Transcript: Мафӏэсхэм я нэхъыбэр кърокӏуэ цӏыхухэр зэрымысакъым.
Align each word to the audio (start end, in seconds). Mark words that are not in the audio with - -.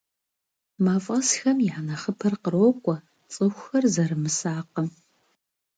Мафӏэсхэм 0.83 1.57
я 1.75 1.79
нэхъыбэр 1.87 2.33
кърокӏуэ 2.43 2.95
цӏыхухэр 3.33 3.83
зэрымысакъым. 3.93 4.89